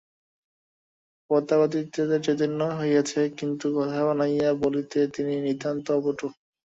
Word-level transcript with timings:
প্রতাপাদিত্যের 1.29 2.09
চৈতন্য 2.25 2.61
হইয়াছে, 2.79 3.21
কিন্তু 3.37 3.65
কথা 3.77 3.99
বানাইয়া 4.07 4.49
বলিতে 4.63 4.99
তিনি 5.15 5.33
নিতান্ত 5.45 5.85
অপটু। 5.97 6.27